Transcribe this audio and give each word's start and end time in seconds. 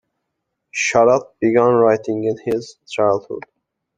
Sharad 0.73 1.27
began 1.39 1.73
writing 1.73 2.23
in 2.23 2.35
his 2.43 2.77
childhood. 2.89 3.43